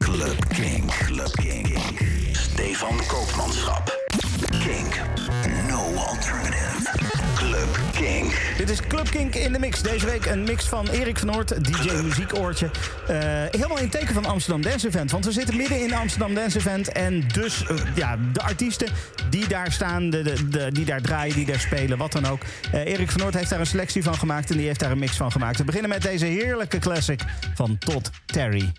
Club 0.00 0.50
King. 0.50 0.88
Club 0.88 1.32
King. 1.38 1.66
Stefan 2.34 2.98
Koopmanschap. 3.10 3.90
Kink. 4.62 5.00
No 5.68 5.80
alternative. 5.96 6.86
Club 7.36 7.68
King. 7.94 8.27
Dit 8.58 8.70
is 8.70 8.80
Club 8.80 9.10
Kink 9.10 9.34
in 9.34 9.52
de 9.52 9.58
mix. 9.58 9.82
Deze 9.82 10.06
week 10.06 10.26
een 10.26 10.44
mix 10.44 10.64
van 10.64 10.88
Erik 10.88 11.18
van 11.18 11.26
Noort, 11.26 11.64
DJ 11.64 11.90
Muziekoortje. 12.02 12.70
Eh, 13.08 13.16
helemaal 13.50 13.78
in 13.78 13.88
teken 13.88 14.14
van 14.14 14.24
Amsterdam 14.24 14.62
Dance 14.62 14.86
Event. 14.86 15.10
Want 15.10 15.24
we 15.24 15.32
zitten 15.32 15.56
midden 15.56 15.80
in 15.80 15.94
Amsterdam 15.94 16.34
Dance 16.34 16.58
Event. 16.58 16.92
En 16.92 17.24
dus 17.32 17.66
eh, 17.66 17.76
ja, 17.94 18.18
de 18.32 18.40
artiesten 18.40 18.88
die 19.30 19.48
daar 19.48 19.72
staan, 19.72 20.10
de, 20.10 20.48
de, 20.48 20.72
die 20.72 20.84
daar 20.84 21.00
draaien, 21.00 21.34
die 21.34 21.46
daar 21.46 21.60
spelen, 21.60 21.98
wat 21.98 22.12
dan 22.12 22.26
ook. 22.26 22.40
Eh, 22.72 22.86
Erik 22.86 23.10
van 23.10 23.20
Noort 23.20 23.34
heeft 23.34 23.50
daar 23.50 23.60
een 23.60 23.66
selectie 23.66 24.02
van 24.02 24.14
gemaakt 24.14 24.50
en 24.50 24.56
die 24.56 24.66
heeft 24.66 24.80
daar 24.80 24.90
een 24.90 24.98
mix 24.98 25.16
van 25.16 25.32
gemaakt. 25.32 25.58
We 25.58 25.64
beginnen 25.64 25.90
met 25.90 26.02
deze 26.02 26.26
heerlijke 26.26 26.78
classic 26.78 27.20
van 27.54 27.78
Todd 27.78 28.10
Terry. 28.26 28.72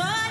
What? 0.00 0.29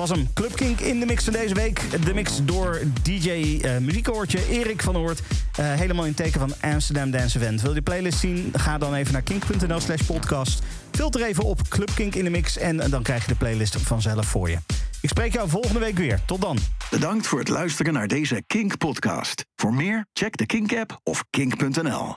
Was 0.00 0.10
hem. 0.10 0.28
Club 0.34 0.56
Kink 0.56 0.80
in 0.80 1.00
de 1.00 1.06
mix 1.06 1.24
van 1.24 1.32
deze 1.32 1.54
week. 1.54 2.04
De 2.04 2.14
mix 2.14 2.44
door 2.44 2.80
DJ 3.02 3.28
uh, 3.28 3.78
Muziekoortje 3.78 4.48
Erik 4.48 4.82
van 4.82 4.96
Oort. 4.96 5.20
Uh, 5.60 5.72
helemaal 5.72 6.04
in 6.04 6.14
teken 6.14 6.40
van 6.40 6.52
Amsterdam 6.60 7.10
Dance 7.10 7.38
Event. 7.38 7.60
Wil 7.60 7.70
je 7.70 7.76
de 7.76 7.82
playlist 7.82 8.18
zien? 8.18 8.52
Ga 8.56 8.78
dan 8.78 8.94
even 8.94 9.12
naar 9.12 9.22
kink.nl 9.22 9.80
slash 9.80 10.02
podcast. 10.02 10.62
Filter 10.90 11.22
even 11.22 11.44
op 11.44 11.68
Club 11.68 11.90
Kink 11.94 12.14
in 12.14 12.24
de 12.24 12.30
mix 12.30 12.56
en 12.56 12.90
dan 12.90 13.02
krijg 13.02 13.22
je 13.22 13.28
de 13.28 13.38
playlist 13.38 13.76
vanzelf 13.76 14.26
voor 14.26 14.50
je. 14.50 14.58
Ik 15.00 15.08
spreek 15.08 15.32
jou 15.32 15.48
volgende 15.48 15.78
week 15.78 15.98
weer. 15.98 16.20
Tot 16.26 16.40
dan. 16.40 16.58
Bedankt 16.90 17.26
voor 17.26 17.38
het 17.38 17.48
luisteren 17.48 17.92
naar 17.92 18.08
deze 18.08 18.42
Kink 18.46 18.78
podcast. 18.78 19.44
Voor 19.56 19.74
meer, 19.74 20.06
check 20.12 20.36
de 20.36 20.46
Kink 20.46 20.76
app 20.76 21.00
of 21.02 21.24
kink.nl. 21.30 22.08